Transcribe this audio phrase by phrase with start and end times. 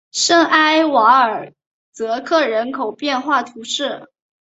[0.09, 1.53] 圣埃瓦尔
[1.91, 4.09] 泽克人口变化图示